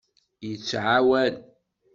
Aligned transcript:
Yettɛawan. 0.47 1.35